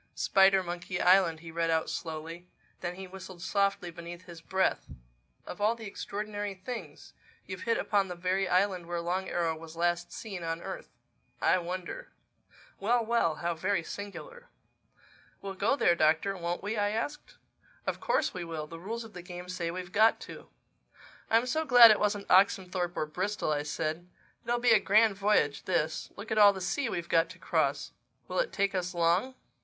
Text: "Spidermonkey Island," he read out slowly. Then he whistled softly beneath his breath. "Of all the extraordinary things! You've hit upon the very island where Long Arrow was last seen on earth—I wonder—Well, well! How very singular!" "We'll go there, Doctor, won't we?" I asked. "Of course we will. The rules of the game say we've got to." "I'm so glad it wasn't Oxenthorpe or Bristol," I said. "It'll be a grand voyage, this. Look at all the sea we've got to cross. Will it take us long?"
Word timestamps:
"Spidermonkey 0.15 0.99
Island," 0.99 1.41
he 1.41 1.51
read 1.51 1.69
out 1.69 1.87
slowly. 1.87 2.47
Then 2.79 2.95
he 2.95 3.05
whistled 3.05 3.43
softly 3.43 3.91
beneath 3.91 4.23
his 4.23 4.41
breath. 4.41 4.87
"Of 5.45 5.61
all 5.61 5.75
the 5.75 5.85
extraordinary 5.85 6.55
things! 6.55 7.13
You've 7.45 7.61
hit 7.69 7.77
upon 7.77 8.07
the 8.07 8.15
very 8.15 8.47
island 8.49 8.87
where 8.87 8.99
Long 8.99 9.29
Arrow 9.29 9.55
was 9.55 9.75
last 9.75 10.11
seen 10.11 10.41
on 10.41 10.59
earth—I 10.59 11.59
wonder—Well, 11.59 13.05
well! 13.05 13.35
How 13.35 13.53
very 13.53 13.83
singular!" 13.83 14.49
"We'll 15.39 15.53
go 15.53 15.75
there, 15.75 15.93
Doctor, 15.93 16.35
won't 16.35 16.63
we?" 16.63 16.77
I 16.77 16.89
asked. 16.89 17.35
"Of 17.85 17.99
course 17.99 18.33
we 18.33 18.43
will. 18.43 18.65
The 18.65 18.79
rules 18.79 19.03
of 19.03 19.13
the 19.13 19.21
game 19.21 19.49
say 19.49 19.69
we've 19.69 19.91
got 19.91 20.19
to." 20.21 20.49
"I'm 21.29 21.45
so 21.45 21.63
glad 21.63 21.91
it 21.91 21.99
wasn't 21.99 22.25
Oxenthorpe 22.27 22.97
or 22.97 23.05
Bristol," 23.05 23.51
I 23.51 23.61
said. 23.61 24.09
"It'll 24.47 24.57
be 24.57 24.71
a 24.71 24.79
grand 24.79 25.15
voyage, 25.15 25.65
this. 25.65 26.09
Look 26.15 26.31
at 26.31 26.39
all 26.39 26.53
the 26.53 26.59
sea 26.59 26.89
we've 26.89 27.07
got 27.07 27.29
to 27.29 27.37
cross. 27.37 27.91
Will 28.27 28.39
it 28.39 28.51
take 28.51 28.73
us 28.73 28.95
long?" 28.95 29.35